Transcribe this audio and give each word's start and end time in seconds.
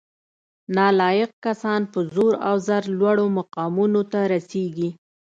نالایق 0.75 1.31
کسان 1.45 1.81
په 1.91 1.99
زور 2.13 2.33
او 2.47 2.55
زر 2.67 2.83
لوړو 2.99 3.25
مقامونو 3.39 4.01
ته 4.11 4.19
رسیږي 4.33 4.89